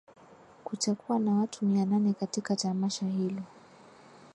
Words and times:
kutakuwa 0.63 1.19
na 1.19 1.31
watu 1.33 1.65
mia 1.65 1.85
nane 1.85 2.13
katika 2.13 2.55
tamasha 2.55 3.05
hilo 3.05 3.41